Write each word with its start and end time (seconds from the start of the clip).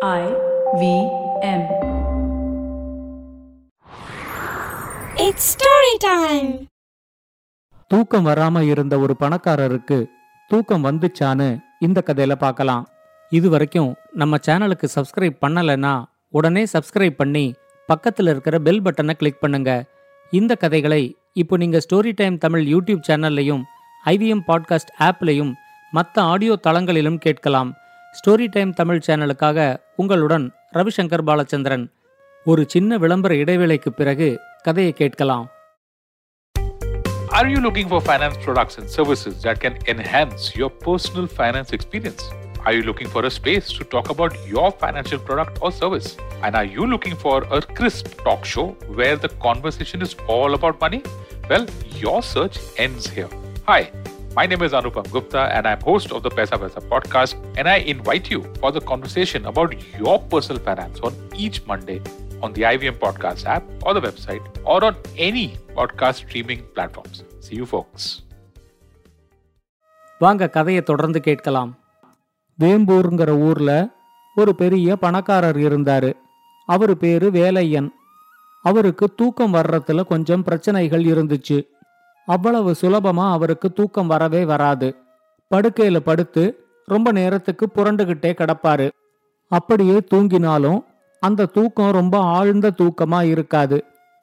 I 0.00 0.24
V 0.78 0.82
M. 1.42 1.62
It's 5.18 5.44
story 5.54 5.94
time. 6.04 6.50
தூக்கம் 7.90 8.26
வராம 8.26 8.62
இருந்த 8.62 8.94
ஒரு 8.98 9.14
பணக்காரருக்கு 9.20 9.98
தூக்கம் 10.50 10.84
வந்துச்சான்னு 10.84 11.48
இந்த 11.80 12.02
கதையில 12.06 12.32
பார்க்கலாம் 12.34 12.84
இது 13.32 13.50
வரைக்கும் 13.50 13.90
நம்ம 14.14 14.38
சேனலுக்கு 14.46 14.88
சப்ஸ்கிரைப் 14.94 15.42
பண்ணலைன்னா 15.46 15.94
உடனே 16.34 16.64
சப்ஸ்கிரைப் 16.72 17.16
பண்ணி 17.16 17.46
பக்கத்துல 17.88 18.28
இருக்கிற 18.28 18.58
பெல் 18.58 18.82
பட்டனை 18.82 19.14
கிளிக் 19.14 19.42
பண்ணுங்க 19.42 19.72
இந்த 20.32 20.54
கதைகளை 20.54 21.02
இப்போ 21.34 21.56
நீங்க 21.56 21.80
ஸ்டோரி 21.86 22.14
டைம் 22.14 22.38
தமிழ் 22.38 22.64
யூடியூப் 22.66 23.04
சேனல்லையும் 23.08 23.64
ஐவிஎம் 24.04 24.46
பாட்காஸ்ட் 24.46 24.94
ஆப்லையும் 25.00 25.52
மற்ற 25.92 26.22
ஆடியோ 26.22 26.56
தளங்களிலும் 26.66 27.22
கேட்கலாம் 27.26 27.70
ஸ்டோரி 28.17 28.47
டைம் 28.55 28.71
தமிழ் 28.73 29.03
சேனலுக்காக 29.07 29.59
உங்களுடன் 29.95 30.45
ரவிசங்கர் 30.71 31.25
பாலச்சந்திரன் 31.29 31.85
ஒரு 32.45 32.63
சின்ன 32.67 32.97
விளம்பர 32.97 33.33
இடைவேளைக்கு 33.35 33.91
பிறகு 33.91 34.29
கதையை 34.61 34.93
கேட்கலாம் 34.93 35.47
Are 37.31 37.47
you 37.47 37.59
looking 37.61 37.87
for 37.87 37.99
finance 38.01 38.37
products 38.37 38.77
and 38.77 38.87
services 38.89 39.41
that 39.41 39.59
can 39.59 39.75
enhance 39.87 40.55
your 40.55 40.69
personal 40.81 41.25
finance 41.39 41.71
experience? 41.71 42.23
Are 42.65 42.73
you 42.73 42.83
looking 42.83 43.07
for 43.07 43.25
a 43.25 43.31
space 43.31 43.67
to 43.69 43.83
talk 43.85 44.09
about 44.09 44.33
your 44.47 44.71
financial 44.73 45.19
product 45.19 45.57
or 45.59 45.71
service? 45.73 46.09
And 46.43 46.55
are 46.55 46.67
you 46.67 46.85
looking 46.85 47.15
for 47.15 47.43
a 47.51 47.61
crisp 47.71 48.05
talk 48.23 48.45
show 48.45 48.67
where 48.89 49.15
the 49.15 49.29
conversation 49.39 50.01
is 50.01 50.15
all 50.27 50.53
about 50.53 50.79
money? 50.79 51.01
Well, 51.49 51.65
your 51.95 52.21
search 52.25 52.57
ends 52.77 53.07
here. 53.09 53.29
Hi, 53.65 53.81
My 54.38 54.46
name 54.46 54.62
is 54.62 54.72
Anupam 54.78 55.06
Gupta 55.10 55.40
and 55.56 55.66
I'm 55.66 55.80
host 55.80 56.12
of 56.12 56.22
the 56.22 56.30
Pesa 56.30 56.56
Pesa 56.62 56.80
podcast 56.90 57.32
and 57.58 57.68
I 57.68 57.78
invite 57.92 58.26
you 58.32 58.40
for 58.60 58.70
the 58.70 58.82
conversation 58.90 59.46
about 59.46 59.70
your 59.98 60.16
personal 60.32 60.60
finance 60.62 61.00
on 61.00 61.12
each 61.44 61.56
Monday 61.66 61.96
on 62.40 62.52
the 62.52 62.62
IVM 62.62 62.96
Podcast 63.04 63.46
app 63.46 63.64
or 63.84 63.94
the 63.94 64.02
website 64.08 64.44
or 64.64 64.78
on 64.84 64.94
any 65.28 65.46
podcast 65.78 66.18
streaming 66.24 66.62
platforms. 66.76 67.16
See 67.46 67.56
you, 67.60 67.66
folks. 67.74 68.04
வாங்க 70.20 70.48
கதையை 70.48 70.82
தொடர்ந்து 70.82 71.20
கேட்கலாம் 71.20 71.72
வேம்பூருங்கிற 72.58 73.32
ஊர்ல 73.48 73.72
ஒரு 74.34 74.54
பெரிய 74.54 74.96
பணக்காரர் 74.96 75.58
இருந்தாரு 75.66 76.10
அவரு 76.68 76.96
பேரு 76.96 77.30
வேலையன் 77.30 77.90
அவருக்கு 78.64 79.06
தூக்கம் 79.20 79.54
வர்றதுல 79.54 80.04
கொஞ்சம் 80.06 80.42
பிரச்சனைகள் 80.42 81.04
இருந்துச்சு 81.12 81.58
அவ்வளவு 82.28 82.70
சுலபமா 82.80 83.26
அவருக்கு 83.30 83.68
தூக்கம் 83.72 84.06
வரவே 84.06 84.44
வராது. 84.44 84.88
படுக்கையில 85.50 85.96
படுத்து 85.96 86.44
ரொம்ப 86.84 87.12
நேரத்துக்கு 87.12 87.68
புரண்டுகிட்டே 87.74 88.30
கிடப்பாரு. 88.32 88.86
அப்படியே 89.50 89.96
தூங்கினாலும் 90.14 90.80
அந்த 91.22 91.46
தூக்கம் 91.46 91.90
ரொம்ப 91.90 92.18
ஆழ்ந்த 92.18 92.72
தூக்கமா 92.80 93.20
இருக்காது. 93.22 93.78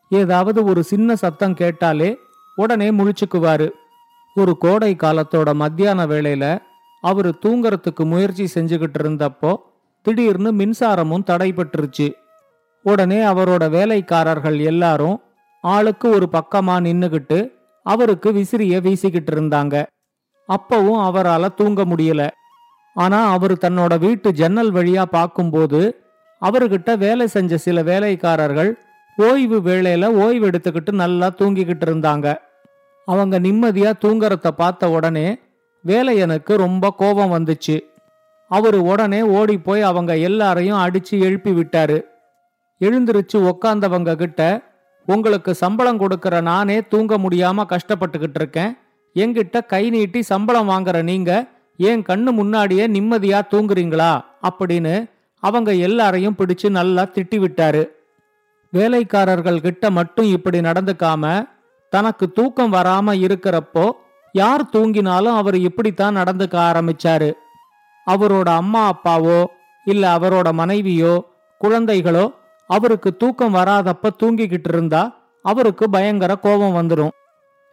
ஏதாவது 0.10 0.60
ஒரு 0.64 0.84
சின்ன 0.84 1.16
சத்தம் 1.16 1.54
கேட்டாலே 1.54 2.10
உடனே 2.56 2.92
முழிச்சுக்குவாரு. 2.92 3.68
ஒரு 4.36 4.54
கோடை 4.58 4.92
காலத்தோட 4.96 5.54
மத்தியான 5.54 6.06
வேளையில 6.06 6.46
அவரு 7.02 7.32
தூங்கறதுக்கு 7.46 8.04
முயற்சி 8.04 8.46
செஞ்சுகிட்டு 8.54 9.00
இருந்தப்போ 9.02 9.54
திடீர்னு 10.06 10.52
மின்சாரமும் 10.52 11.28
தடைபட்டுருச்சு. 11.30 12.08
உடனே 12.84 13.20
அவரோட 13.26 13.70
வேலைக்காரர்கள் 13.70 14.58
எல்லாரும் 14.60 15.18
ஆளுக்கு 15.62 16.10
ஒரு 16.10 16.28
பக்கமா 16.32 16.76
நின்னுகிட்டு 16.88 17.40
அவருக்கு 17.86 18.30
விசிறிய 18.32 18.76
வீசிக்கிட்டு 18.86 19.32
இருந்தாங்க 19.36 19.76
அப்பவும் 20.50 21.02
அவரால 21.08 21.54
தூங்க 21.54 21.82
முடியல. 21.86 22.24
ஆனா 22.96 23.20
அவர் 23.32 23.54
தன்னோட 23.54 23.94
வீட்டு 24.00 24.30
ஜன்னல் 24.34 24.72
வழியா 24.74 25.04
பார்க்கும்போது 25.16 25.80
அவர்கிட்ட 26.42 26.92
வேலை 26.98 27.26
செஞ்ச 27.28 27.58
சில 27.58 27.78
வேலைக்காரர்கள் 27.84 28.72
ஓய்வு 29.18 29.58
வேளையில 29.62 30.06
ஓய்வு 30.24 30.46
எடுத்துக்கிட்டு 30.50 30.92
நல்லா 30.92 31.28
தூங்கிக்கிட்டு 31.40 31.86
இருந்தாங்க 31.90 32.28
அவங்க 33.08 33.36
நிம்மதியா 33.40 33.92
தூங்கறத 34.02 34.52
பார்த்த 34.52 34.90
உடனே 34.90 35.28
வேலையனுக்கு 35.86 36.54
ரொம்ப 36.56 36.94
கோபம் 36.98 37.34
வந்துச்சு. 37.34 37.76
அவரு 38.52 38.80
உடனே 38.82 39.22
ஓடி 39.22 39.56
போய் 39.58 39.82
அவங்க 39.82 40.12
எல்லாரையும் 40.18 40.78
அடிச்சு 40.78 41.16
எழுப்பி 41.28 41.52
விட்டாரு. 41.52 41.98
எழுந்திருச்சு 42.82 43.38
உக்காந்தவங்க 43.52 44.14
கிட்ட 44.16 44.42
உங்களுக்கு 45.06 45.56
சம்பளம் 45.56 46.00
கொடுக்கற 46.00 46.42
நானே 46.42 46.88
தூங்க 46.88 47.18
முடியாம 47.18 47.66
கஷ்டப்பட்டுக்கிட்டு 47.70 48.40
இருக்கேன். 48.42 48.78
என்கிட்ட 49.16 49.66
கை 49.66 49.90
நீட்டி 49.90 50.22
சம்பளம் 50.22 50.70
வாங்குற 50.70 51.02
நீங்க 51.02 51.48
என் 51.78 52.02
கண்ணு 52.02 52.32
முன்னாடியே 52.32 52.88
நிம்மதியா 52.88 53.40
தூங்குறீங்களா? 53.52 54.24
அப்படின்னு 54.42 55.12
அவங்க 55.40 55.74
எல்லாரையும் 55.74 56.36
பிடிச்சு 56.38 56.70
நல்லா 56.70 57.04
திட்டி 57.04 57.38
விட்டாரு 57.38 57.84
வேலைக்காரர்கள் 58.70 59.62
கிட்ட 59.62 59.90
மட்டும் 59.90 60.26
இப்படி 60.26 60.60
நடந்துக்காம 60.60 61.48
தனக்கு 61.90 62.32
தூக்கம் 62.32 62.74
வராம 62.74 63.14
இருக்கிறப்போ 63.26 63.92
யார் 64.32 64.64
தூங்கினாலும் 64.74 65.36
அவர் 65.36 65.58
இப்படித்தான் 65.58 66.18
நடந்துக்க 66.18 66.56
ஆரம்பிச்சாரு. 66.70 67.32
அவரோட 68.08 68.50
அம்மா 68.50 68.82
அப்பாவோ 68.94 69.46
இல்ல 69.86 70.18
அவரோட 70.18 70.52
மனைவியோ 70.52 71.14
குழந்தைகளோ 71.62 72.26
அவருக்கு 72.68 73.18
தூக்கம் 73.18 73.56
வராதப்ப 73.56 74.10
தூங்கிக்கிட்டு 74.24 74.68
இருந்தா 74.68 75.02
அவருக்கு 75.42 75.90
பயங்கர 75.90 76.36
கோபம் 76.36 76.76
வந்துடும் 76.76 77.14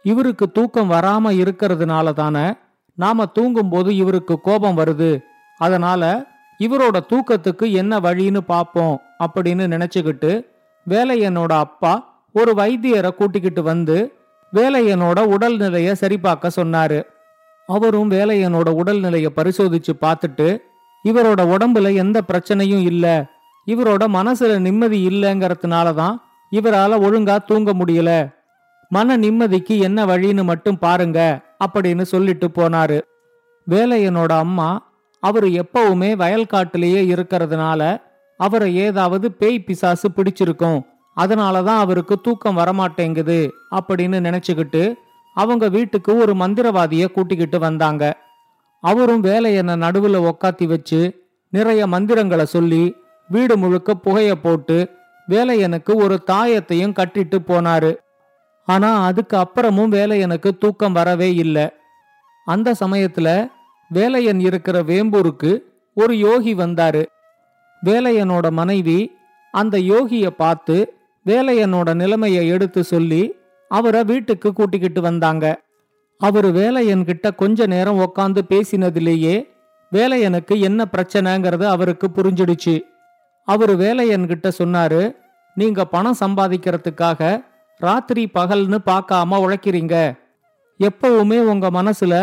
இவருக்கு 0.03 0.51
தூக்கம் 0.51 0.91
வராம 0.91 1.31
இருக்கிறதுனால 1.43 2.13
தானே 2.13 2.53
நாம 2.95 3.25
தூங்கும்போது 3.25 3.95
இவருக்கு 3.95 4.41
கோபம் 4.41 4.77
வருது. 4.77 5.21
அதனால 5.57 6.25
இவரோட 6.59 6.97
தூக்கத்துக்கு 7.09 7.71
என்ன 7.71 7.99
வழின்னு 7.99 8.37
பார்ப்போம் 8.37 8.99
அப்படின்னு 9.19 9.65
நினைச்சுக்கிட்டு 9.73 10.45
வேலையனோட 10.89 11.51
அப்பா 11.65 11.93
ஒரு 12.33 12.53
வைத்தியரை 12.53 13.09
கூட்டிக்கிட்டு 13.09 13.63
வந்து 13.63 14.13
வேலையனோட 14.53 15.19
உடல்நிலைய 15.35 15.91
சரிபார்க்க 15.91 16.51
சொன்னாரு. 16.55 17.03
அவரும் 17.69 18.11
வேலையனோட 18.11 18.69
உடல்நிலைய 18.81 19.27
பரிசோதிச்சு 19.35 19.93
பார்த்துட்டு 20.01 20.57
இவரோட 21.03 21.41
உடம்புல 21.53 21.95
எந்த 21.95 22.21
பிரச்சனையும் 22.27 22.81
இல்லை 22.81 23.23
இவரோட 23.67 24.03
மனசுல 24.17 24.59
நிம்மதி 24.59 25.07
இல்லைங்கிறதுனால 25.07 25.93
தான் 25.93 26.21
இவரால 26.51 26.97
ஒழுங்கா 27.05 27.45
தூங்க 27.45 27.73
முடியல. 27.73 28.33
மன 28.89 29.17
நிம்மதிக்கு 29.17 29.79
என்ன 29.79 30.05
வழின்னு 30.05 30.43
மட்டும் 30.43 30.79
பாருங்க 30.79 31.39
அப்படின்னு 31.65 32.01
சொல்லிட்டு 32.01 32.47
போனாரு. 32.47 33.01
வேலையனோட 33.69 34.31
அம்மா 34.37 34.91
அவர் 35.19 35.43
எப்பவுமே 35.43 36.09
வயல்காட்டிலேயே 36.15 37.01
இருக்கிறதுனால 37.13 38.01
அவரை 38.37 38.75
ஏதாவது 38.75 39.31
பேய் 39.31 39.63
பிசாசு 39.63 40.09
பிடிச்சிருக்கும். 40.09 40.81
அதனாலதான் 41.17 41.79
அவருக்கு 41.79 42.21
தூக்கம் 42.21 42.57
வரமாட்டேங்குது 42.57 43.49
அப்படின்னு 43.75 44.19
நினைச்சுக்கிட்டு 44.27 44.93
அவங்க 45.33 45.67
வீட்டுக்கு 45.67 46.17
ஒரு 46.17 46.33
மந்திரவாதிய 46.33 47.11
கூட்டிக்கிட்டு 47.11 47.59
வந்தாங்க. 47.59 48.17
அவரும் 48.81 49.23
வேலையனை 49.23 49.75
நடுவுல 49.75 50.31
உக்காத்தி 50.31 50.65
வச்சு 50.65 51.29
நிறைய 51.49 51.87
மந்திரங்களை 51.87 52.45
சொல்லி 52.45 52.95
வீடு 53.29 53.57
முழுக்க 53.57 53.93
புகைய 53.93 54.35
போட்டு 54.35 54.89
வேலையனுக்கு 55.29 55.95
ஒரு 55.95 56.23
தாயத்தையும் 56.27 56.95
கட்டிட்டு 56.99 57.37
போனாரு. 57.47 57.95
ஆனா 58.65 59.05
அதுக்கு 59.05 59.37
அப்புறமும் 59.37 59.93
வேலையனுக்கு 59.97 60.57
தூக்கம் 60.57 60.93
வரவே 60.93 61.35
இல்லை. 61.35 61.69
அந்த 62.45 62.75
சமயத்துல 62.85 63.47
வேலையன் 63.89 64.39
இருக்கிற 64.39 64.83
வேம்பூருக்கு 64.83 65.61
ஒரு 65.93 66.17
யோகி 66.17 66.55
வந்தாரு. 66.55 67.05
வேலையனோட 67.85 68.51
மனைவி 68.51 69.15
அந்த 69.51 69.79
யோகிய 69.79 70.29
பார்த்து 70.29 70.93
வேலையனோட 71.25 71.93
நிலைமையை 71.93 72.47
எடுத்து 72.47 72.83
சொல்லி 72.83 73.35
அவரை 73.67 74.03
வீட்டுக்கு 74.03 74.53
கூட்டிக்கிட்டு 74.53 75.01
வந்தாங்க. 75.01 75.61
அவரு 76.17 76.51
வேலையன் 76.51 77.05
கிட்ட 77.05 77.31
கொஞ்ச 77.31 77.65
நேரம் 77.65 77.99
உக்காந்து 77.99 78.41
பேசினதிலேயே 78.49 79.49
வேலையனுக்கு 79.91 80.59
என்ன 80.61 80.85
பிரச்சனைங்கிறது 80.91 81.63
அவருக்கு 81.63 82.09
புரிஞ்சிடுச்சு. 82.15 82.81
அவரு 83.47 83.77
வேலை 83.77 84.03
என்கிட்ட 84.09 84.51
சொன்னாரு 84.57 85.15
நீங்க 85.55 85.85
பணம் 85.85 86.19
சம்பாதிக்கிறதுக்காக 86.19 87.43
ராத்திரி 87.77 88.29
பகல்னு 88.33 88.77
பார்க்காம 88.85 89.39
உழைக்கிறீங்க. 89.45 89.95
எப்பவுமே 90.79 91.39
உங்க 91.41 91.67
மனசுல 91.71 92.13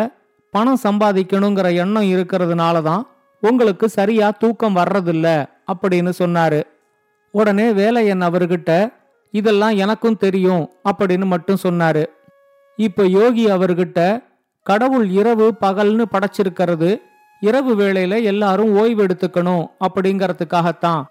பணம் 0.50 0.80
சம்பாதிக்கணுங்கிற 0.82 1.74
எண்ணம் 1.74 2.08
இருக்கிறதுனால 2.12 2.82
தான் 2.82 3.02
உங்களுக்கு 3.42 3.88
சரியா 3.88 4.30
தூக்கம் 4.30 4.76
வர்றதில்ல 4.76 5.26
அப்படின்னு 5.72 6.12
சொன்னாரு. 6.18 6.60
உடனே 7.34 7.72
வேலையன் 7.72 8.22
அவர்கிட்ட 8.22 8.70
இதெல்லாம் 9.34 9.76
எனக்கும் 9.76 10.16
தெரியும் 10.16 10.64
அப்படின்னு 10.90 11.24
மட்டும் 11.24 11.62
சொன்னாரு. 11.62 12.04
இப்ப 12.76 13.04
யோகி 13.04 13.44
அவர்கிட்ட 13.50 14.00
கடவுள் 14.66 15.06
இரவு 15.10 15.46
பகல்னு 15.60 16.04
படைச்சிருக்கிறது 16.12 16.90
இரவு 17.40 17.76
வேளையில 17.76 18.22
எல்லாரும் 18.22 18.78
ஓய்வு 18.78 19.06
எடுத்துக்கணும் 19.06 19.66
அப்படிங்கறதுக்காகத்தான். 19.80 21.02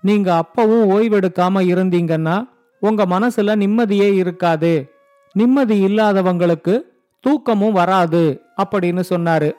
நீங்க 0.00 0.44
அப்பவும் 0.44 0.84
ஓய்வெடுக்காம 0.96 1.62
இருந்தீங்கன்னா 1.72 2.48
உங்க 2.80 3.06
மனசுல 3.06 3.54
நிம்மதியே 3.54 4.14
இருக்காது. 4.14 4.92
நிம்மதி 5.32 5.84
இல்லாதவங்களுக்கு 5.84 6.80
தூக்கமும் 7.20 7.72
வராது 7.72 8.40
அப்படின்னு 8.62 9.02
சொன்னாரு. 9.08 9.52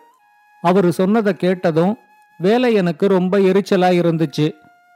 அவரு 0.61 0.93
சொன்னதை 0.93 1.35
கேட்டதும் 1.35 1.97
வேலை 2.37 2.73
எனக்கு 2.73 3.07
ரொம்ப 3.07 3.37
எரிச்சலா 3.39 3.89
இருந்துச்சு. 3.99 4.51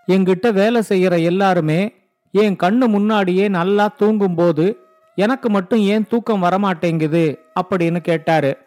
என்கிட்ட 0.07 0.53
வேலை 0.53 0.81
செய்யற 0.89 1.23
எல்லாருமே 1.23 1.93
என் 2.31 2.55
கண்ணு 2.55 2.87
முன்னாடியே 2.87 3.47
நல்லா 3.47 3.87
தூங்கும்போது 3.87 4.77
எனக்கு 5.15 5.49
மட்டும் 5.49 5.79
ஏன் 5.79 6.05
தூக்கம் 6.09 6.43
வரமாட்டேங்குது 6.43 7.37
அப்படின்னு 7.61 7.99
கேட்டாரு. 7.99 8.57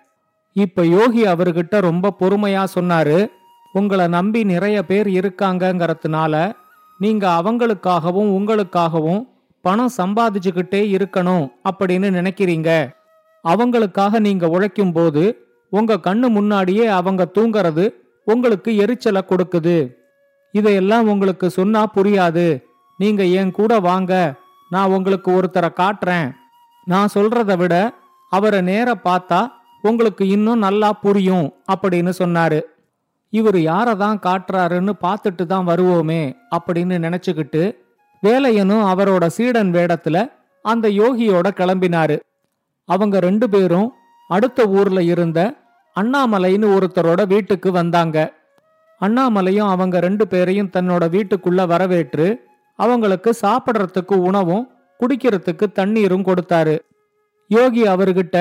இப்ப 0.59 0.87
யோகி 0.87 1.23
அவர்கிட்ட 1.25 1.81
ரொம்ப 1.81 2.13
பொறுமையா 2.21 2.65
சொன்னாரு 2.75 3.31
உங்களை 3.73 4.07
நம்பி 4.07 4.45
நிறைய 4.45 4.83
பேர் 4.83 5.09
இருக்காங்கங்கிறதுனால 5.09 6.53
நீங்க 6.99 7.43
அவங்களுக்காகவும் 7.43 8.31
உங்களுக்காகவும் 8.39 9.29
பணம் 9.63 9.91
சம்பாதிச்சுக்கிட்டே 9.97 10.81
இருக்கணும் 10.95 11.45
அப்படின்னு 11.71 12.09
நினைக்கிறீங்க. 12.19 12.71
அவங்களுக்காக 13.49 14.19
நீங்க 14.19 14.49
உழைக்கும் 14.49 14.93
போது 14.93 15.25
உங்க 15.71 15.95
கண்ணு 15.95 16.29
முன்னாடியே 16.29 16.87
அவங்க 16.87 17.31
தூங்கறது 17.35 17.95
உங்களுக்கு 18.25 18.77
எரிச்சலை 18.77 19.23
கொடுக்குது. 19.29 19.95
இதையெல்லாம் 20.53 21.09
உங்களுக்கு 21.09 21.51
சொன்னா 21.51 21.87
புரியாது. 21.95 22.63
நீங்க 22.99 23.25
என் 23.25 23.51
கூட 23.51 23.79
வாங்க. 23.81 24.35
நான் 24.71 24.91
உங்களுக்கு 24.91 25.31
ஒருத்தரை 25.31 25.71
காட்டுறேன். 25.77 26.35
நான் 26.85 27.09
சொல்றத 27.15 27.57
விட 27.57 27.95
அவரை 28.31 28.61
நேர 28.61 28.95
பார்த்தா 29.05 29.57
உங்களுக்கு 29.85 30.25
இன்னும் 30.37 30.65
நல்லா 30.67 30.91
புரியும் 31.03 31.47
அப்படின்னு 31.73 32.13
சொன்னாரு. 32.21 32.61
இவர் 33.33 33.59
யாரை 33.61 33.95
தான் 33.95 34.19
காட்டுறாருன்னு 34.27 34.93
பார்த்துட்டு 35.05 35.45
தான் 35.47 35.69
வருவோமே 35.71 36.23
அப்படின்னு 36.57 36.97
நினைச்சுக்கிட்டு 37.05 37.63
வேலையனும் 38.23 38.85
அவரோட 38.93 39.25
சீடன் 39.27 39.71
வேடத்துல 39.75 40.17
அந்த 40.65 40.87
யோகியோட 40.89 41.49
கிளம்பினாரு. 41.61 42.17
அவங்க 42.89 43.17
ரெண்டு 43.21 43.47
பேரும் 43.49 43.89
அடுத்த 44.31 44.67
ஊர்ல 44.79 45.01
இருந்த 45.03 45.41
அண்ணாமலைன்னு 45.97 46.67
ஒருத்தரோட 46.77 47.21
வீட்டுக்கு 47.27 47.69
வந்தாங்க. 47.73 48.17
அண்ணாமலையும் 49.01 49.71
அவங்க 49.75 49.97
ரெண்டு 50.01 50.25
பேரையும் 50.29 50.73
தன்னோட 50.77 51.05
வீட்டுக்குள்ள 51.15 51.63
வரவேற்று 51.67 52.29
அவங்களுக்கு 52.79 53.31
சாப்பிட்றதுக்கு 53.43 54.17
உணவும் 54.29 54.65
குடிக்கிறதுக்கு 55.01 55.67
தண்ணீரும் 55.73 56.27
கொடுத்தாரு. 56.29 56.77
யோகி 57.51 57.83
அவர்கிட்ட 57.87 58.37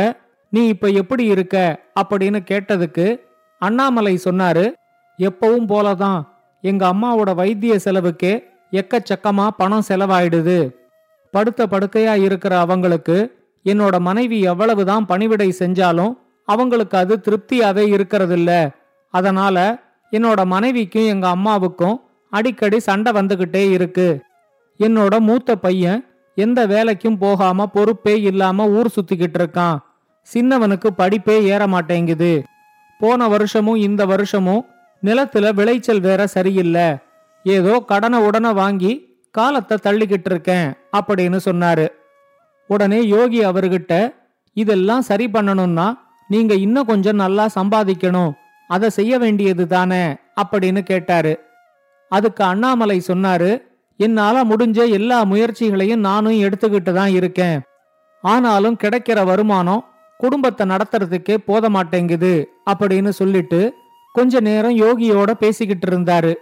நீ 0.49 0.67
இப்ப 0.67 0.87
எப்படி 0.87 1.25
இருக்க? 1.25 1.79
அப்படின்னு 1.99 2.39
கேட்டதுக்கு 2.51 3.19
அண்ணாமலை 3.59 4.19
சொன்னாரு 4.23 4.73
எப்பவும் 5.17 5.67
போலதான். 5.67 6.27
எங்க 6.61 6.87
அம்மாவோட 6.87 7.35
வைத்திய 7.35 7.79
செலவுக்கே 7.85 8.43
எக்கச்சக்கமா 8.71 9.47
பணம் 9.47 9.83
செலவாயிடுது. 9.87 10.75
படுத்த 11.31 11.67
படுக்கையா 11.67 12.21
இருக்கிற 12.21 12.59
அவங்களுக்கு 12.59 13.45
என்னோட 13.65 13.99
மனைவி 13.99 14.39
எவ்வளவுதான் 14.39 15.05
பணிவிடை 15.05 15.55
செஞ்சாலும் 15.59 16.17
அவங்களுக்கு 16.45 16.97
அது 16.97 17.21
திருப்தியாவே 17.29 17.85
இருக்கிறதில்ல. 17.93 18.69
அதனால 19.09 19.79
என்னோட 20.11 20.45
மனைவிக்கும் 20.45 21.05
எங்க 21.05 21.27
அம்மாவுக்கும் 21.27 22.01
அடிக்கடி 22.29 22.79
சண்டை 22.79 23.13
வந்துகிட்டே 23.13 23.71
இருக்கு. 23.71 24.21
என்னோட 24.79 25.19
மூத்த 25.19 25.55
பையன் 25.55 26.05
எந்த 26.35 26.67
வேலைக்கும் 26.67 27.17
போகாம 27.19 27.69
பொறுப்பே 27.73 28.21
இல்லாம 28.21 28.67
ஊர் 28.67 28.93
சுத்திக்கிட்டு 28.95 29.37
இருக்கான். 29.37 29.77
சின்னவனுக்கு 30.33 30.89
படிப்பே 30.97 31.41
ஏற 31.41 31.67
மாட்டேங்குது 31.67 32.43
போன 32.99 33.27
வருஷமும் 33.27 33.75
இந்த 33.75 34.05
வருஷமும் 34.05 34.65
நிலத்துல 35.03 35.53
விளைச்சல் 35.53 35.99
வேற 35.99 36.27
சரியில்லை. 36.27 36.97
ஏதோ 37.43 37.79
கடனை 37.79 38.19
உடனே 38.19 38.51
வாங்கி 38.51 38.91
காலத்தை 39.31 39.77
தள்ளிக்கிட்டு 39.83 40.25
இருக்கேன் 40.25 40.73
அப்படின்னு 40.97 41.39
சொன்னாரு. 41.45 41.87
உடனே 42.67 43.03
யோகி 43.03 43.45
அவர்கிட்ட 43.45 44.13
இதெல்லாம் 44.53 45.01
சரி 45.01 45.29
பண்ணணும்னா 45.33 45.97
நீங்க 46.27 46.53
இன்னும் 46.53 46.85
கொஞ்சம் 46.85 47.15
நல்லா 47.15 47.49
சம்பாதிக்கணும். 47.55 48.31
அதை 48.67 48.89
செய்ய 48.89 49.17
வேண்டியது 49.17 49.67
தானே? 49.67 50.15
அப்படின்னு 50.41 50.81
கேட்டாரு. 50.81 51.39
அதுக்கு 52.09 52.43
அண்ணாமலை 52.43 53.01
சொன்னாரு 53.07 53.61
என்னால 53.97 54.43
முடிஞ்ச 54.43 54.89
எல்லா 54.89 55.23
முயற்சிகளையும் 55.23 55.99
நானும் 55.99 56.41
எடுத்துக்கிட்டு 56.41 56.93
தான் 56.93 57.09
இருக்கேன். 57.09 57.61
ஆனாலும் 58.21 58.77
கிடைக்கிற 58.83 59.25
வருமானம் 59.25 59.85
குடும்பத்தை 60.17 60.67
நடத்துறதுக்கே 60.67 61.35
போத 61.37 61.69
மாட்டேங்குது 61.69 62.49
அப்படின்னு 62.71 63.09
சொல்லிட்டு 63.09 63.73
கொஞ்ச 64.13 64.39
நேரம் 64.39 64.77
யோகியோட 64.77 65.31
பேசிக்கிட்டு 65.31 65.87
இருந்தாரு. 65.87 66.33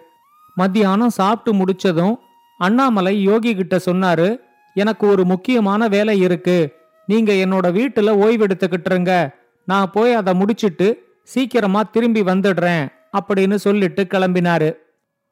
மத்தியானம் 0.56 1.10
சாப்பிட்டு 1.10 1.52
முடிச்சதும் 1.60 2.16
அண்ணாமலை 2.58 3.22
யோகி 3.22 3.56
கிட்ட 3.56 3.80
சொன்னாரு 3.86 4.40
எனக்கு 4.74 5.08
ஒரு 5.08 5.26
முக்கியமான 5.26 5.88
வேலை 5.88 6.20
இருக்கு. 6.20 6.74
நீங்க 7.06 7.34
என்னோட 7.34 7.68
வீட்டுல 7.80 8.10
ஓய்வெடுத்துக்கிட்டுருங்க 8.24 9.30
நான் 9.66 9.92
போய் 9.92 10.14
அதை 10.14 10.34
முடிச்சிட்டு 10.34 10.88
சீக்கிரமா 11.24 11.84
திரும்பி 11.84 12.22
வந்துடுறேன் 12.22 12.88
அப்படின்னு 13.18 13.56
சொல்லிட்டு 13.56 14.08
கிளம்பினாரு. 14.10 14.74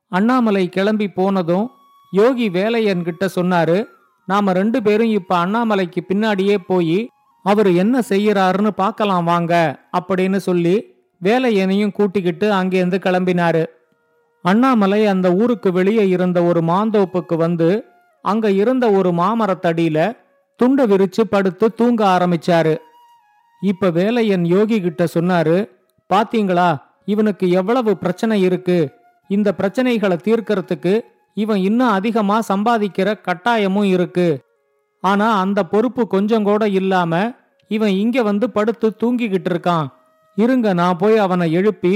அண்ணாமலை 0.07 0.69
கிளம்பி 0.69 1.07
போனதும் 1.07 1.71
யோகி 2.11 2.49
வேலையன்கிட்ட 2.49 3.25
சொன்னாரு 3.35 3.85
நாம 4.25 4.53
ரெண்டு 4.53 4.81
பேரும் 4.81 5.09
இப்ப 5.09 5.45
அண்ணாமலைக்கு 5.45 6.01
பின்னாடியே 6.07 6.57
போய் 6.67 7.09
அவரு 7.45 7.75
என்ன 7.75 7.99
செய்யறாருன்னு 8.09 8.71
பார்க்கலாம் 8.75 9.23
வாங்க 9.23 9.53
அப்படின்னு 9.97 10.35
சொல்லி 10.37 10.75
வேலையனையும் 11.21 11.91
கூட்டிக்கிட்டு 11.91 12.51
அங்கேருந்து 12.51 12.97
கிளம்பினாரு. 13.05 13.63
அண்ணாமலை 14.41 15.05
அந்த 15.05 15.33
ஊருக்கு 15.33 15.71
வெளியே 15.71 16.07
இருந்த 16.07 16.43
ஒரு 16.43 16.61
மாந்தோப்புக்கு 16.61 17.35
வந்து 17.35 17.69
அங்க 18.21 18.51
இருந்த 18.51 18.91
ஒரு 18.91 19.11
மாமரத்தடியில 19.11 19.99
துண்டை 20.55 20.85
விரிச்சு 20.85 21.23
படுத்து 21.29 21.75
தூங்க 21.75 22.01
ஆரம்பிச்சாரு. 22.05 22.75
இப்ப 23.61 23.89
வேலையன் 23.89 24.45
யோகி 24.45 24.81
கிட்ட 24.81 25.03
சொன்னாரு 25.13 25.57
பாத்தீங்களா 26.09 26.69
இவனுக்கு 27.05 27.49
எவ்வளவு 27.49 27.97
பிரச்சனை 27.97 28.41
இருக்கு. 28.41 28.77
இந்த 29.29 29.53
பிரச்சனைகளை 29.57 30.17
தீர்க்கறதுக்கு 30.27 30.93
இவன் 31.33 31.57
இன்னும் 31.57 31.87
அதிகமா 31.87 32.39
சம்பாதிக்கிற 32.53 33.09
கட்டாயமும் 33.27 33.89
இருக்கு. 33.95 34.27
ஆனா 35.03 35.27
அந்த 35.39 35.59
பொறுப்பு 35.63 36.03
கொஞ்சம் 36.07 36.43
கூட 36.43 36.63
இல்லாம 36.79 37.13
இவன் 37.71 37.93
இங்க 38.03 38.17
வந்து 38.21 38.45
படுத்து 38.49 38.87
தூங்கிக்கிட்டு 39.01 39.49
இருக்கான். 39.53 39.85
இருங்க 40.37 40.67
நான் 40.73 40.97
போய் 40.97 41.17
அவனை 41.17 41.45
எழுப்பி 41.51 41.93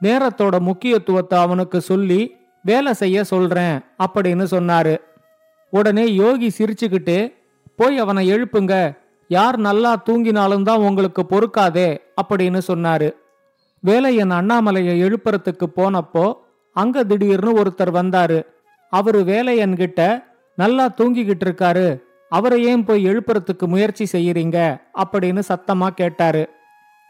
நேரத்தோட 0.00 0.56
முக்கியத்துவத்தை 0.60 1.36
அவனுக்கு 1.38 1.78
சொல்லி 1.80 2.20
வேலை 2.64 2.92
செய்ய 2.92 3.24
சொல்றேன் 3.24 3.76
அப்படின்னு 4.04 4.44
சொன்னாரு. 4.50 4.94
உடனே 5.72 6.04
யோகி 6.14 6.48
சிரிச்சுக்கிட்டு 6.58 7.18
போய் 7.76 7.96
அவனை 7.98 8.22
எழுப்புங்க. 8.32 8.74
யார் 9.30 9.56
நல்லா 9.58 9.92
தூங்கினாலும் 10.08 10.62
தான் 10.62 10.84
உங்களுக்கு 10.88 11.22
பொறுக்காதே 11.30 11.88
அப்படின்னு 12.22 12.60
சொன்னாரு. 12.66 13.08
வேலையன் 13.82 14.30
அண்ணாமலையை 14.30 14.94
எழுப்புறதுக்கு 15.06 15.66
போனப்போ 15.76 16.24
அங்க 16.76 17.04
திடீர்னு 17.04 17.52
ஒருத்தர் 17.60 17.92
வந்தாரு. 18.00 18.38
அவரு 18.92 19.20
வேலையன்கிட்ட 19.32 20.00
நல்லா 20.58 20.84
தூங்கிக்கிட்டு 20.98 21.44
இருக்காரு. 21.48 21.88
அவரை 22.28 22.64
ஏன் 22.64 22.84
போய் 22.84 23.06
எழுப்புறதுக்கு 23.06 23.66
முயற்சி 23.66 24.06
செய்யறீங்க? 24.12 24.80
அப்படின்னு 24.98 25.42
சத்தமா 25.48 25.88
கேட்டாரு. 25.88 26.48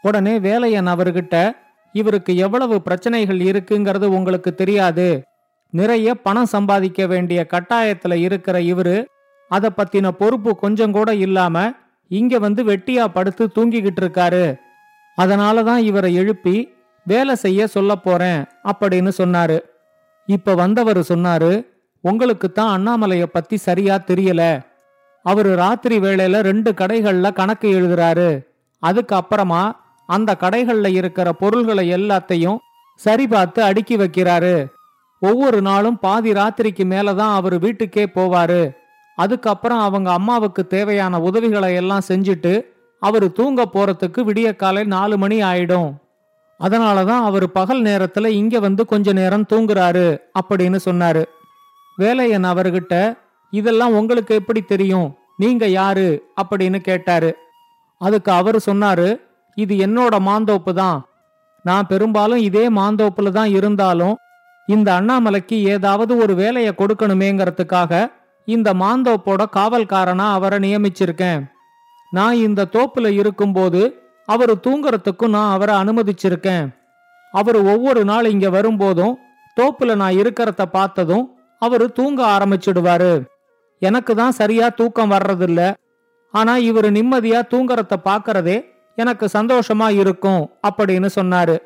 உடனே 0.01 0.39
வேலையன் 0.39 0.87
அவர்கிட்ட 0.87 1.51
இவருக்கு 1.91 2.35
எவ்வளவு 2.35 2.81
பிரச்சனைகள் 2.81 3.37
இருக்குங்கிறது 3.37 4.05
உங்களுக்கு 4.05 4.55
தெரியாது. 4.55 5.23
நிறைய 5.69 6.15
பணம் 6.15 6.45
சம்பாதிக்க 6.45 7.07
வேண்டிய 7.07 7.47
கட்டாயத்துல 7.49 8.13
இருக்கிற 8.13 8.59
இவரு 8.59 9.05
அத 9.49 9.71
பத்தின 9.77 10.09
பொறுப்பு 10.09 10.55
கொஞ்சம் 10.55 10.91
கூட 10.91 11.13
இல்லாம 11.13 11.71
இங்க 12.07 12.39
வந்து 12.39 12.63
வெட்டியா 12.63 13.05
படுத்து 13.07 13.49
தூங்கிக்கிட்டு 13.55 14.01
இருக்காரு. 14.01 14.55
அதனால 15.15 15.63
தான் 15.63 15.81
இவரை 15.81 16.13
எழுப்பி 16.13 16.73
வேலை 17.05 17.35
செய்ய 17.35 17.67
சொல்ல 17.67 17.95
போறேன் 17.95 18.43
அப்படின்னு 18.63 19.11
சொன்னாரு. 19.17 19.59
இப்ப 20.25 20.55
வந்தவர் 20.55 20.99
சொன்னாரு 20.99 21.65
உங்களுக்கு 22.01 22.51
தான் 22.51 22.71
அண்ணாமலைய 22.77 23.23
பத்தி 23.23 23.57
சரியா 23.57 23.95
தெரியல. 24.07 24.61
அவரு 25.27 25.55
ராத்திரி 25.55 25.99
வேளையில 25.99 26.39
ரெண்டு 26.39 26.71
கடைகள்ல 26.71 27.33
கணக்கு 27.33 27.67
எழுதுறாரு. 27.79 28.29
அதுக்கு 28.79 29.15
அப்புறமா 29.15 29.63
அந்த 30.07 30.35
கடைகள்ல 30.39 30.87
இருக்கிற 30.91 31.33
பொருள்களை 31.33 31.93
எல்லாத்தையும் 31.93 32.57
சரி 32.95 33.27
பார்த்து 33.27 33.63
அடுக்கி 33.63 33.97
வைக்கிறாரு. 33.97 34.55
ஒவ்வொரு 35.19 35.61
நாளும் 35.61 35.99
பாதி 35.99 36.31
ராத்திரிக்கு 36.31 36.85
மேலதான் 36.93 37.33
அவர் 37.33 37.59
வீட்டுக்கே 37.59 38.05
போவாரு. 38.05 38.61
அதுக்கப்புறம் 39.15 39.79
அவங்க 39.79 40.11
அம்மாவுக்கு 40.11 40.67
தேவையான 40.67 41.19
உதவிகளை 41.19 41.75
எல்லாம் 41.75 42.07
செஞ்சுட்டு 42.07 42.53
அவரு 42.99 43.31
தூங்க 43.31 43.69
போறதுக்கு 43.73 44.21
விடிய 44.21 44.55
காலை 44.55 44.83
நாலு 44.83 45.17
மணி 45.17 45.43
ஆயிடும். 45.43 45.93
அதனாலதான் 46.59 47.23
அவர் 47.29 47.51
பகல் 47.51 47.81
நேரத்துல 47.81 48.27
இங்க 48.27 48.59
வந்து 48.59 48.85
கொஞ்ச 48.85 49.13
நேரம் 49.13 49.45
தூங்குறாரு 49.53 50.07
அப்படின்னு 50.39 50.79
சொன்னாரு. 50.85 51.23
வேலையன் 51.95 52.45
அவர்கிட்ட 52.45 53.17
இதெல்லாம் 53.49 53.93
உங்களுக்கு 53.93 54.35
எப்படி 54.35 54.61
தெரியும்? 54.61 55.17
நீங்க 55.37 55.67
யாரு? 55.67 56.31
அப்படின்னு 56.41 56.79
கேட்டாரு. 56.79 57.37
அதுக்கு 57.97 58.31
அவர் 58.31 58.55
சொன்னாரு 58.55 59.21
இது 59.55 59.75
என்னோட 59.75 60.15
மாந்தோப்பு 60.19 60.73
தான். 60.73 61.07
நான் 61.63 61.87
பெரும்பாலும் 61.87 62.37
இதே 62.37 62.69
மாந்தோப்புல 62.69 63.31
தான் 63.31 63.49
இருந்தாலும் 63.49 64.15
இந்த 64.67 65.01
அண்ணாமலைக்கு 65.01 65.61
ஏதாவது 65.61 66.17
ஒரு 66.17 66.35
வேலையை 66.35 66.73
கொடுக்கணுமேங்கிறதுக்காக 66.77 68.11
இந்த 68.45 68.73
மாந்தோப்போட 68.73 69.45
காவல்காரனா 69.55 70.31
அவரை 70.31 70.59
நியமிச்சிருக்கேன். 70.59 71.41
நான் 72.11 72.33
இந்த 72.33 72.67
தோப்புல 72.71 73.07
இருக்கும்போது 73.07 74.01
அவர் 74.25 74.53
தூங்குறதுக்கும் 74.55 75.29
நான் 75.29 75.51
அவரை 75.51 75.75
அனுமதிச்சிருக்கேன். 75.75 76.75
அவர் 77.31 77.55
ஒவ்வொரு 77.55 78.05
நாள் 78.05 78.25
இங்க 78.25 78.49
வரும்போதும் 78.49 79.17
தோப்புல 79.61 79.95
நான் 79.95 80.13
இருக்கிறத 80.13 80.65
பார்த்ததும் 80.65 81.37
அவரு 81.59 81.91
தூங்க 81.91 82.25
ஆரம்பிச்சிடுவாரு. 82.25 83.25
எனக்கு 83.79 84.15
தான் 84.15 84.31
சரியா 84.31 84.69
தூக்கம் 84.69 85.11
வர்றதில்ல. 85.11 85.73
ஆனா 86.31 86.57
இவர் 86.57 86.91
நிம்மதியா 86.91 87.41
தூங்கறத 87.49 87.95
பாக்கறதே 88.05 88.65
எனக்கு 88.95 89.25
சந்தோஷமா 89.33 89.97
இருக்கும் 89.97 90.49
அப்படின்னு 90.67 91.09
சொன்னாரு. 91.15 91.57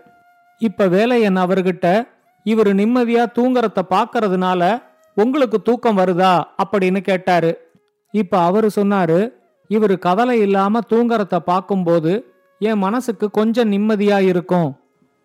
இப்ப 0.57 0.87
வேலையன் 0.87 1.37
அவர்கிட்ட 1.37 2.07
இவர் 2.43 2.75
நிம்மதியா 2.75 3.25
தூங்கறத 3.35 3.81
பாக்கறதுனால 3.89 4.81
உங்களுக்கு 5.15 5.61
தூக்கம் 5.61 5.97
வருதா? 5.97 6.43
அப்படின்னு 6.63 6.99
கேட்டாரு. 7.01 7.71
இப்ப 8.11 8.39
அவரு 8.39 8.69
சொன்னாரு 8.75 9.31
இவர் 9.67 9.99
கவலை 9.99 10.39
இல்லாம 10.39 10.79
தூங்கறத 10.89 11.37
பார்க்கும்போது 11.37 12.33
என் 12.59 12.77
மனசுக்கு 12.77 13.29
கொஞ்சம் 13.29 13.71
நிம்மதியா 13.71 14.19
இருக்கும். 14.19 14.79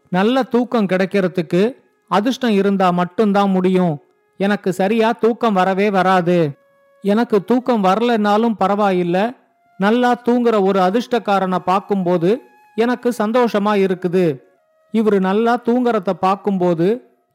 நல்ல 0.08 0.42
தூக்கம் 0.42 0.86
கிடைக்கிறதுக்கு 0.86 1.76
அதிர்ஷ்டம் 2.08 2.50
இருந்தா 2.50 2.90
மட்டும்தான் 2.90 3.50
முடியும். 3.50 3.98
எனக்கு 4.36 4.72
சரியா 4.72 5.12
தூக்கம் 5.12 5.52
வரவே 5.52 5.90
வராது. 5.90 6.50
எனக்கு 7.12 7.36
தூக்கம் 7.44 7.84
வரலனாலும் 7.84 8.58
பரவாயில்ல. 8.62 9.18
நல்லா 9.80 10.10
தூங்குற 10.26 10.56
ஒரு 10.68 10.78
அதிர்ஷ்டக்காரனை 10.80 11.58
பார்க்கும்போது 11.70 12.30
எனக்கு 12.76 13.08
சந்தோஷமா 13.18 13.72
இருக்குது. 13.84 14.26
இவரு 14.94 15.18
நல்லா 15.28 15.54
தூங்குறத 15.66 16.10
பார்க்கும்போது 16.26 16.86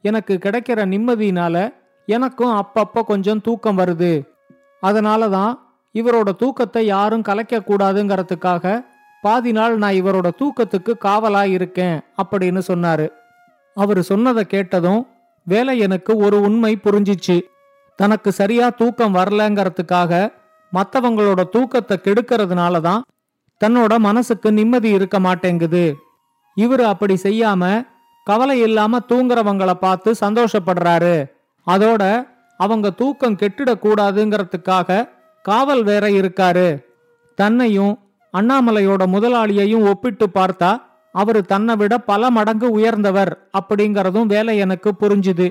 எனக்கு 0.04 0.34
கிடைக்கிற 0.44 0.80
நிம்மதியினால 0.92 1.56
எனக்கும் 2.08 2.54
அப்பப்ப 2.60 3.04
கொஞ்சம் 3.10 3.42
தூக்கம் 3.46 3.78
வருது. 3.80 4.12
அதனால 4.82 5.28
தான் 5.36 5.52
இவரோட 5.94 6.30
தூக்கத்தை 6.42 6.82
யாரும் 6.86 7.26
கலைக்க 7.28 7.64
கூடாதுங்கிறதுக்காக 7.68 8.74
பாதி 9.24 9.50
நாள் 9.58 9.74
நான் 9.82 9.98
இவரோட 10.00 10.28
தூக்கத்துக்கு 10.40 10.92
காவலா 11.06 11.42
இருக்கேன் 11.56 11.96
அப்படின்னு 12.22 12.62
சொன்னாரு. 12.70 13.06
அவர் 13.76 14.00
சொன்னதை 14.10 14.44
கேட்டதும் 14.54 15.02
வேலை 15.46 15.74
எனக்கு 15.86 16.12
ஒரு 16.24 16.36
உண்மை 16.48 16.72
புரிஞ்சிச்சு. 16.86 17.36
தனக்கு 17.98 18.32
சரியா 18.32 18.66
தூக்கம் 18.70 19.14
வரலங்கிறதுக்காக 19.14 20.12
மற்றவங்களோட 20.72 21.40
தூக்கத்தை 21.50 21.96
கெடுக்கிறதுனால 22.04 22.80
தான் 22.80 23.02
தன்னோட 23.60 23.98
மனசுக்கு 23.98 24.52
நிம்மதி 24.52 24.90
இருக்க 24.90 25.16
மாட்டேங்குது. 25.20 25.84
இவர் 26.56 26.82
அப்படி 26.82 27.14
செய்யாம 27.22 27.62
கவலை 28.26 28.56
இல்லாம 28.60 29.00
தூங்குறவங்களை 29.08 29.74
பார்த்து 29.74 30.10
சந்தோஷப்படுறாரு. 30.20 31.16
அதோட 31.66 32.02
அவங்க 32.60 32.90
தூக்கம் 32.90 33.38
கெட்டிடக்கூடாதுங்கிறதுக்காக 33.42 35.06
காவல் 35.44 35.82
வேற 35.82 36.04
இருக்காரு. 36.10 36.68
தன்னையும் 37.38 37.94
அண்ணாமலையோட 38.34 39.02
முதலாளியையும் 39.06 39.86
ஒப்பிட்டு 39.90 40.26
பார்த்தா 40.34 40.70
அவரு 41.14 41.40
தன்னை 41.44 41.74
விட 41.76 41.94
பல 42.10 42.30
மடங்கு 42.30 42.68
உயர்ந்தவர் 42.70 43.32
அப்படிங்கறதும் 43.58 44.30
வேலை 44.34 44.54
எனக்கு 44.58 44.90
புரிஞ்சுது. 45.00 45.48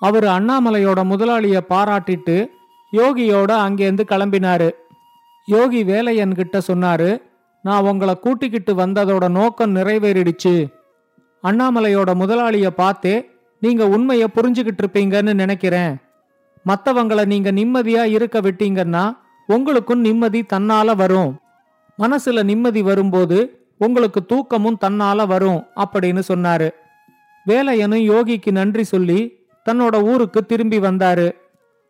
அவர் 0.00 0.24
அண்ணாமலையோட 0.24 1.04
முதலாளிய 1.04 1.62
பாராட்டிட்டு 1.68 2.48
யோகியோட 2.92 3.50
அங்கேருந்து 3.66 4.04
கிளம்பினாரு. 4.08 4.70
யோகி 5.46 5.84
வேலையன் 5.84 6.34
கிட்ட 6.34 6.60
சொன்னாரு 6.66 7.22
நான் 7.62 7.82
உங்களை 7.82 8.18
கூட்டிக்கிட்டு 8.18 8.74
வந்ததோட 8.74 9.28
நோக்கம் 9.28 9.76
நிறைவேறிடுச்சு. 9.76 10.66
அண்ணாமலையோட 11.42 12.14
முதலாளிய 12.14 12.70
பார்த்தே 12.70 13.30
நீங்க 13.60 13.88
உண்மையை 13.88 14.26
புரிஞ்சுக்கிட்டு 14.34 14.82
இருப்பீங்கன்னு 14.82 15.34
நினைக்கிறேன். 15.34 15.96
மத்தவங்கள 16.66 17.26
நீங்க 17.26 17.52
நிம்மதியா 17.52 18.04
இருக்க 18.04 18.40
விட்டீங்கன்னா 18.40 19.16
உங்களுக்கும் 19.46 20.00
நிம்மதி 20.00 20.44
தன்னால 20.52 20.96
வரும். 20.96 21.40
மனசுல 21.98 22.42
நிம்மதி 22.42 22.82
வரும்போது 22.82 23.68
உங்களுக்கு 23.78 24.20
தூக்கமும் 24.26 24.80
தன்னால 24.84 25.26
வரும் 25.26 25.66
அப்படின்னு 25.76 26.22
சொன்னாரு. 26.28 26.70
வேலையனும் 27.46 28.04
யோகிக்கு 28.12 28.50
நன்றி 28.50 28.84
சொல்லி 28.84 29.20
தன்னோட 29.68 30.02
ஊருக்கு 30.02 30.46
திரும்பி 30.46 30.78
வந்தாரு. 30.78 31.32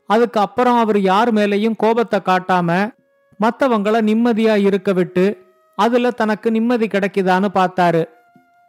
அதுக்கு 0.07 0.41
அப்புறம் 0.41 0.79
அவர் 0.79 1.01
யார் 1.01 1.35
மேலேயும் 1.35 1.77
கோபத்தை 1.77 2.21
காட்டாம 2.25 2.93
மற்றவங்களை 3.41 4.01
நிம்மதியா 4.11 4.57
இருக்க 4.57 4.93
விட்டு 4.93 5.25
அதுல 5.77 6.11
தனக்கு 6.11 6.51
நிம்மதி 6.51 6.87
கிடைக்குதான்னு 6.87 7.49
பார்த்தாரு. 7.55 8.05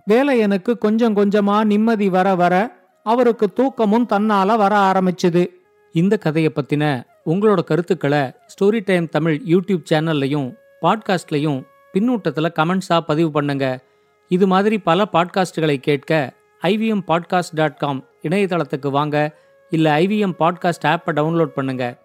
வேலையனுக்கு 0.10 0.77
கொஞ்சம் 0.77 1.15
கொஞ்சமா 1.15 1.63
நிம்மதி 1.63 2.10
வர 2.10 2.36
வர 2.36 2.75
அவருக்கு 3.03 3.53
தூக்கமும் 3.53 4.08
தன்னால 4.13 4.58
வர 4.58 4.75
ஆரம்பிச்சுது. 4.75 5.48
இந்த 5.93 6.17
கதையை 6.17 6.51
பத்தின 6.55 7.03
உங்களோட 7.25 7.63
கருத்துக்களை 7.63 8.31
ஸ்டோரி 8.51 8.81
டைம் 8.86 9.10
தமிழ் 9.10 9.41
யூடியூப் 9.48 9.84
சேனல்லையும் 9.91 10.48
பாட்காஸ்ட்லையும் 10.81 11.60
பின்னூட்டத்தில் 11.93 12.55
கமெண்ட்ஸா 12.55 13.00
பதிவு 13.00 13.31
பண்ணுங்க. 13.31 13.79
இது 14.27 14.48
மாதிரி 14.48 14.77
பல 14.77 15.05
பாட்காஸ்டுகளை 15.13 15.77
கேட்க 15.77 16.34
ஐவிஎம் 16.62 17.03
பாட்காஸ்ட் 17.08 17.55
டாட் 17.55 17.77
காம் 17.77 18.03
இணையதளத்துக்கு 18.23 18.90
வாங்க 18.90 19.37
இல்ல 19.70 19.99
ஐவிஎம் 19.99 20.37
பாட்காஸ்ட் 20.38 20.87
ஆப்பை 20.87 21.12
டவுன்லோட் 21.20 21.56
பண்ணுங்க 21.58 21.99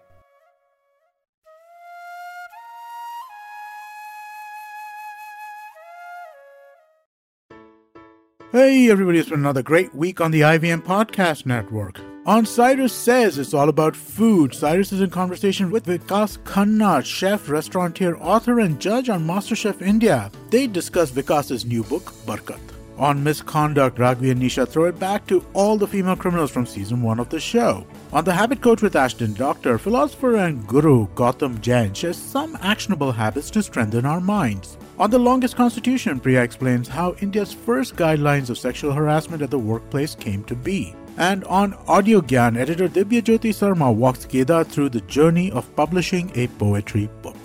Hey 8.52 8.90
everybody, 8.90 9.18
it's 9.18 9.30
been 9.30 9.40
another 9.40 9.62
great 9.62 9.94
week 9.94 10.20
on 10.20 10.30
the 10.30 10.42
IVM 10.42 10.82
Podcast 10.82 11.46
Network. 11.46 12.00
On 12.26 12.44
Cyrus 12.44 12.92
Says, 12.92 13.38
it's 13.38 13.54
all 13.54 13.68
about 13.68 13.96
food. 13.96 14.54
Cyrus 14.54 14.92
is 14.92 15.00
in 15.00 15.10
conversation 15.10 15.70
with 15.70 15.86
Vikas 15.86 16.38
Khanna, 16.40 17.04
chef, 17.04 17.48
restaurateur, 17.48 18.16
author, 18.18 18.60
and 18.60 18.78
judge 18.78 19.08
on 19.08 19.26
MasterChef 19.26 19.80
India. 19.82 20.30
They 20.50 20.66
discuss 20.66 21.10
Vikas's 21.10 21.64
new 21.64 21.82
book, 21.82 22.12
Barkat. 22.26 22.60
On 22.97 23.23
misconduct, 23.23 23.99
Ragvi 23.99 24.31
and 24.31 24.41
Nisha 24.41 24.67
throw 24.67 24.85
it 24.85 24.99
back 24.99 25.27
to 25.27 25.45
all 25.53 25.77
the 25.77 25.87
female 25.87 26.15
criminals 26.15 26.49
from 26.49 26.65
season 26.65 27.03
one 27.03 27.19
of 27.19 27.29
the 27.29 27.39
show. 27.39 27.85
On 28.11 28.23
The 28.23 28.33
Habit 28.33 28.59
Coach 28.59 28.81
with 28.81 28.95
Ashton 28.95 29.35
Doctor, 29.35 29.77
philosopher 29.77 30.37
and 30.37 30.65
guru 30.65 31.07
Gautam 31.09 31.61
Jain 31.61 31.93
shares 31.93 32.17
some 32.17 32.57
actionable 32.59 33.11
habits 33.11 33.51
to 33.51 33.61
strengthen 33.61 34.07
our 34.07 34.19
minds. 34.19 34.79
On 34.97 35.11
The 35.11 35.19
Longest 35.19 35.55
Constitution, 35.55 36.19
Priya 36.19 36.41
explains 36.41 36.87
how 36.87 37.15
India's 37.21 37.53
first 37.53 37.95
guidelines 37.95 38.49
of 38.49 38.57
sexual 38.57 38.91
harassment 38.91 39.43
at 39.43 39.51
the 39.51 39.59
workplace 39.59 40.15
came 40.15 40.43
to 40.45 40.55
be. 40.55 40.95
And 41.17 41.43
on 41.43 41.75
Audio 41.87 42.19
Gyan, 42.19 42.57
editor 42.57 42.89
Dibya 42.89 43.21
Jyoti 43.21 43.53
Sarma 43.53 43.91
walks 43.91 44.25
Geda 44.25 44.65
through 44.65 44.89
the 44.89 45.01
journey 45.01 45.51
of 45.51 45.75
publishing 45.75 46.31
a 46.33 46.47
poetry 46.47 47.11
book. 47.21 47.36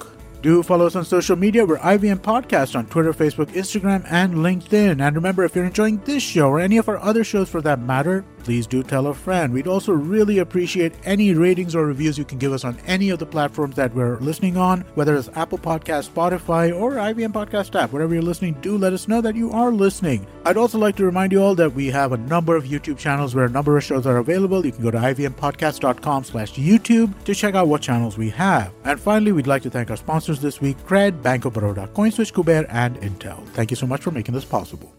Do 0.42 0.60
follow 0.64 0.86
us 0.86 0.96
on 0.96 1.04
social 1.04 1.36
media. 1.36 1.64
We're 1.64 1.78
IVM 1.78 2.18
Podcast 2.18 2.74
on 2.74 2.86
Twitter, 2.86 3.12
Facebook, 3.12 3.52
Instagram, 3.52 4.04
and 4.10 4.34
LinkedIn. 4.34 5.00
And 5.00 5.14
remember, 5.14 5.44
if 5.44 5.54
you're 5.54 5.64
enjoying 5.64 5.98
this 5.98 6.20
show 6.20 6.48
or 6.48 6.58
any 6.58 6.78
of 6.78 6.88
our 6.88 6.98
other 6.98 7.22
shows 7.22 7.48
for 7.48 7.60
that 7.60 7.78
matter, 7.78 8.24
please 8.42 8.66
do 8.66 8.82
tell 8.82 9.06
a 9.06 9.14
friend. 9.14 9.52
We'd 9.52 9.68
also 9.68 9.92
really 9.92 10.38
appreciate 10.38 10.94
any 11.04 11.32
ratings 11.32 11.76
or 11.76 11.86
reviews 11.86 12.18
you 12.18 12.24
can 12.24 12.38
give 12.38 12.52
us 12.52 12.64
on 12.64 12.76
any 12.86 13.10
of 13.10 13.20
the 13.20 13.26
platforms 13.26 13.76
that 13.76 13.94
we're 13.94 14.18
listening 14.18 14.56
on, 14.56 14.80
whether 14.96 15.14
it's 15.14 15.28
Apple 15.36 15.58
Podcast, 15.58 16.10
Spotify, 16.10 16.76
or 16.76 16.94
IVM 16.94 17.32
Podcast 17.32 17.80
app. 17.80 17.92
Wherever 17.92 18.12
you're 18.12 18.22
listening, 18.22 18.56
do 18.60 18.76
let 18.76 18.92
us 18.92 19.06
know 19.06 19.20
that 19.20 19.36
you 19.36 19.52
are 19.52 19.70
listening. 19.70 20.26
I'd 20.44 20.56
also 20.56 20.76
like 20.76 20.96
to 20.96 21.04
remind 21.04 21.30
you 21.30 21.40
all 21.40 21.54
that 21.54 21.72
we 21.72 21.86
have 21.86 22.10
a 22.10 22.16
number 22.16 22.56
of 22.56 22.64
YouTube 22.64 22.98
channels 22.98 23.32
where 23.32 23.44
a 23.44 23.50
number 23.50 23.76
of 23.76 23.84
shows 23.84 24.08
are 24.08 24.16
available. 24.16 24.66
You 24.66 24.72
can 24.72 24.82
go 24.82 24.90
to 24.90 24.98
ivmpodcast.com 24.98 26.24
slash 26.24 26.54
YouTube 26.54 27.22
to 27.22 27.34
check 27.36 27.54
out 27.54 27.68
what 27.68 27.80
channels 27.80 28.18
we 28.18 28.30
have. 28.30 28.72
And 28.82 28.98
finally, 28.98 29.30
we'd 29.30 29.46
like 29.46 29.62
to 29.62 29.70
thank 29.70 29.88
our 29.88 29.96
sponsors 30.32 30.42
this 30.42 30.60
week, 30.60 30.76
Cred, 30.86 31.22
Bank 31.22 31.44
of 31.44 31.52
Baroda, 31.52 31.88
CoinSwitch, 31.94 32.32
Kuber, 32.32 32.66
and 32.70 32.96
Intel. 33.00 33.46
Thank 33.54 33.70
you 33.70 33.76
so 33.76 33.86
much 33.86 34.02
for 34.02 34.10
making 34.10 34.34
this 34.34 34.44
possible. 34.44 34.92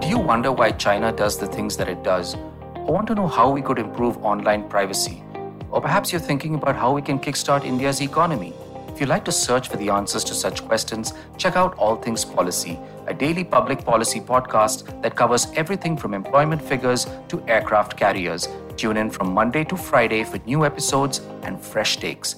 Do 0.00 0.08
you 0.08 0.18
wonder 0.18 0.50
why 0.50 0.72
China 0.72 1.12
does 1.12 1.38
the 1.38 1.46
things 1.46 1.76
that 1.76 1.88
it 1.88 2.02
does? 2.02 2.34
Or 2.74 2.94
want 2.94 3.06
to 3.08 3.14
know 3.14 3.28
how 3.28 3.50
we 3.50 3.62
could 3.62 3.78
improve 3.78 4.16
online 4.24 4.68
privacy? 4.68 5.22
Or 5.70 5.80
perhaps 5.80 6.12
you're 6.12 6.20
thinking 6.20 6.54
about 6.54 6.76
how 6.76 6.92
we 6.92 7.02
can 7.02 7.18
kickstart 7.18 7.64
India's 7.64 8.00
economy? 8.00 8.52
If 8.88 9.00
you'd 9.00 9.08
like 9.08 9.24
to 9.24 9.32
search 9.32 9.68
for 9.68 9.78
the 9.78 9.88
answers 9.88 10.24
to 10.24 10.34
such 10.34 10.66
questions, 10.66 11.14
check 11.38 11.56
out 11.56 11.74
All 11.78 11.96
Things 11.96 12.24
Policy, 12.24 12.78
a 13.06 13.14
daily 13.14 13.44
public 13.44 13.84
policy 13.84 14.20
podcast 14.20 15.02
that 15.02 15.16
covers 15.16 15.46
everything 15.54 15.96
from 15.96 16.12
employment 16.12 16.60
figures 16.60 17.06
to 17.28 17.42
aircraft 17.46 17.96
carriers. 17.96 18.48
Tune 18.76 18.96
in 18.96 19.10
from 19.10 19.32
Monday 19.32 19.64
to 19.64 19.76
Friday 19.76 20.24
for 20.24 20.38
new 20.38 20.66
episodes 20.66 21.20
and 21.42 21.60
fresh 21.60 21.96
takes. 21.96 22.36